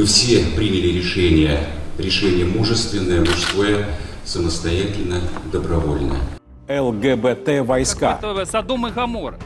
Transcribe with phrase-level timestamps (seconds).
[0.00, 1.58] Вы все приняли решение,
[1.98, 3.84] решение мужественное, мужское,
[4.24, 5.20] самостоятельно,
[5.52, 6.16] добровольно.
[6.70, 8.18] ЛГБТ-войска.
[8.18, 9.36] Это Содом и Гамор.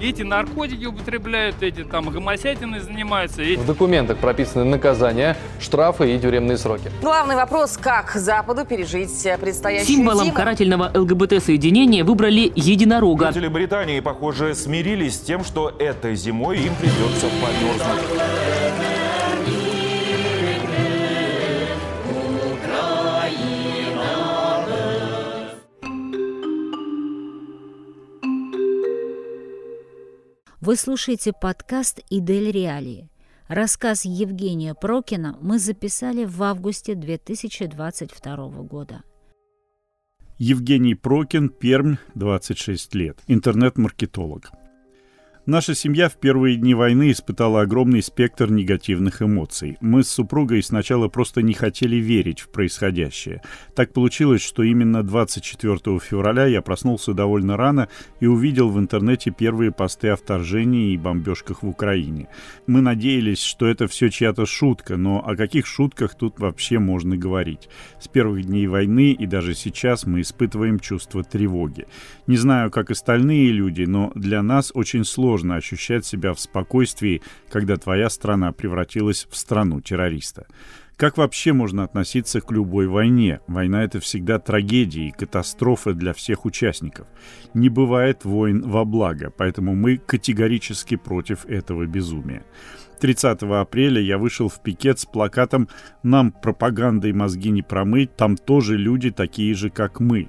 [0.00, 3.42] Эти наркотики употребляют, эти там гомосятины занимаются.
[3.42, 3.60] Эти...
[3.60, 6.90] В документах прописаны наказания, штрафы и тюремные сроки.
[7.00, 10.34] Главный вопрос, как Западу пережить предстоящую Символом зиму?
[10.34, 13.28] карательного ЛГБТ-соединения выбрали единорога.
[13.28, 18.61] Жители Британии, похоже, смирились с тем, что этой зимой им придется померзнуть.
[30.62, 33.10] Вы слушаете подкаст «Идель Реалии».
[33.48, 39.02] Рассказ Евгения Прокина мы записали в августе 2022 года.
[40.38, 44.52] Евгений Прокин, Пермь, 26 лет, интернет-маркетолог.
[45.44, 49.76] Наша семья в первые дни войны испытала огромный спектр негативных эмоций.
[49.80, 53.42] Мы с супругой сначала просто не хотели верить в происходящее.
[53.74, 57.88] Так получилось, что именно 24 февраля я проснулся довольно рано
[58.20, 62.28] и увидел в интернете первые посты о вторжении и бомбежках в Украине.
[62.68, 67.68] Мы надеялись, что это все чья-то шутка, но о каких шутках тут вообще можно говорить?
[68.00, 71.86] С первых дней войны и даже сейчас мы испытываем чувство тревоги.
[72.28, 77.22] Не знаю, как остальные люди, но для нас очень сложно сложно ощущать себя в спокойствии,
[77.50, 80.46] когда твоя страна превратилась в страну террориста.
[80.96, 83.40] Как вообще можно относиться к любой войне?
[83.46, 87.06] Война— это всегда трагедия и катастрофа для всех участников.
[87.54, 92.44] Не бывает войн во благо, поэтому мы категорически против этого безумия.
[93.00, 95.68] 30 апреля я вышел в пикет с плакатом
[96.02, 100.28] «Нам пропагандой мозги не промыть, там тоже люди такие же, как мы».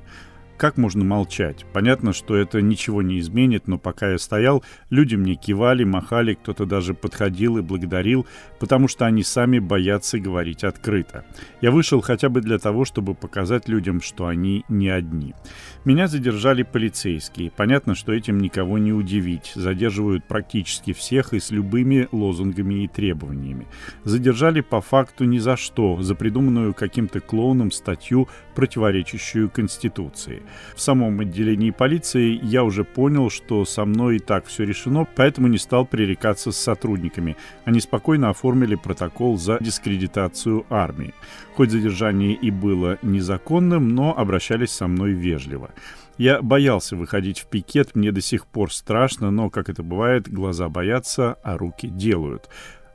[0.64, 1.66] Как можно молчать?
[1.74, 6.66] Понятно, что это ничего не изменит, но пока я стоял, люди мне кивали, махали, кто-то
[6.66, 8.26] даже подходил и благодарил,
[8.62, 11.26] потому что они сами боятся говорить открыто.
[11.60, 15.36] Я вышел хотя бы для того, чтобы показать людям, что они не одни.
[15.84, 17.52] Меня задержали полицейские.
[17.52, 19.52] Понятно, что этим никого не удивить.
[19.56, 23.68] Задерживают практически всех и с любыми лозунгами и требованиями.
[24.06, 30.44] Задержали по факту ни за что, за придуманную каким-то клоуном статью, противоречащую Конституции.
[30.76, 35.48] В самом отделении полиции я уже понял, что со мной и так все решено, поэтому
[35.48, 37.36] не стал пререкаться с сотрудниками.
[37.66, 41.14] Они спокойно оформили протокол за дискредитацию армии.
[41.56, 45.72] Хоть задержание и было незаконным, но обращались со мной вежливо.
[46.18, 50.70] Я боялся выходить в пикет, мне до сих пор страшно, но, как это бывает, глаза
[50.70, 52.50] боятся, а руки делают.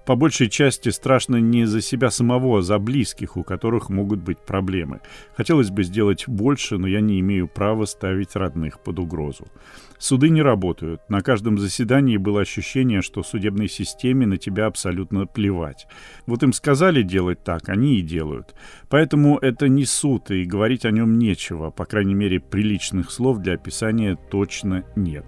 [0.09, 4.39] По большей части страшно не за себя самого, а за близких, у которых могут быть
[4.39, 5.01] проблемы.
[5.37, 9.49] Хотелось бы сделать больше, но я не имею права ставить родных под угрозу.
[9.99, 11.03] Суды не работают.
[11.11, 15.87] На каждом заседании было ощущение, что судебной системе на тебя абсолютно плевать.
[16.27, 18.55] Вот им сказали делать так, они и делают.
[18.89, 21.71] Поэтому это не суд, и говорить о нем нечего.
[21.71, 25.27] По крайней мере, приличных слов для описания точно нет.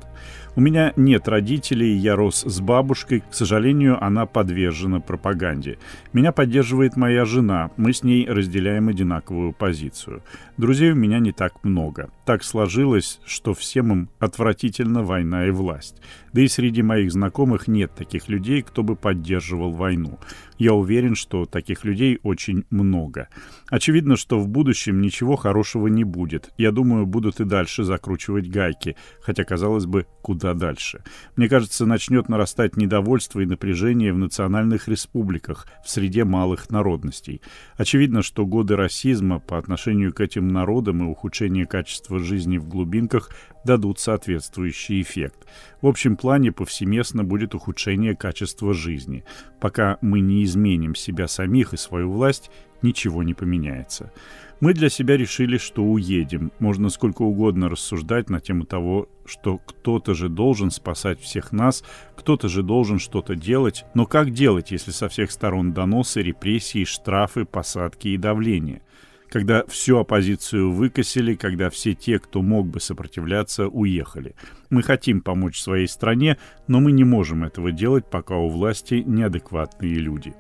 [0.57, 3.21] У меня нет родителей, я рос с бабушкой.
[3.29, 4.27] К сожалению, она
[4.71, 5.79] подвержена пропаганде.
[6.13, 7.71] Меня поддерживает моя жена.
[7.77, 10.23] Мы с ней разделяем одинаковую позицию.
[10.57, 12.11] Друзей у меня не так много.
[12.25, 15.97] Так сложилось, что всем им отвратительна война и власть.
[16.33, 20.19] Да и среди моих знакомых нет таких людей, кто бы поддерживал войну.
[20.61, 23.29] Я уверен, что таких людей очень много.
[23.71, 26.53] Очевидно, что в будущем ничего хорошего не будет.
[26.59, 31.03] Я думаю, будут и дальше закручивать гайки, хотя, казалось бы, куда дальше.
[31.37, 34.19] Мне кажется, начнет нарастать недовольство и напряжение в
[34.61, 37.41] национальных республиках, в среде малых народностей.
[37.77, 43.31] Очевидно, что годы расизма по отношению к этим народам и ухудшение качества жизни в глубинках
[43.65, 45.47] дадут соответствующий эффект.
[45.81, 49.25] В общем плане повсеместно будет ухудшение качества жизни.
[49.61, 52.51] Пока мы не изменим себя самих и свою власть,
[52.83, 54.13] ничего не поменяется.
[54.61, 56.53] Мы для себя решили, что уедем.
[56.59, 61.83] Можно сколько угодно рассуждать на тему того, что кто-то же должен спасать всех нас,
[62.15, 63.87] кто-то же должен что-то делать.
[63.95, 68.83] Но как делать, если со всех сторон доносы, репрессии, штрафы, посадки и давление?
[69.31, 74.35] Когда всю оппозицию выкосили, когда все те, кто мог бы сопротивляться, уехали.
[74.69, 76.37] Мы хотим помочь своей стране,
[76.67, 80.35] но мы не можем этого делать, пока у власти неадекватные люди.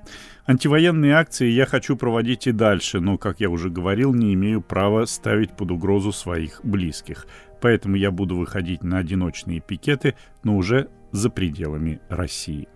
[0.46, 5.06] Антивоенные акции я хочу проводить и дальше, но, как я уже говорил, не имею права
[5.06, 7.26] ставить под угрозу своих близких.
[7.60, 12.68] Поэтому я буду выходить на одиночные пикеты, но уже за пределами России.